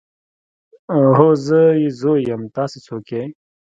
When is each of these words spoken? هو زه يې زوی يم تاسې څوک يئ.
هو 1.17 1.29
زه 1.45 1.61
يې 1.81 1.89
زوی 1.99 2.19
يم 2.29 2.41
تاسې 2.55 2.77
څوک 2.85 3.05
يئ. 3.15 3.25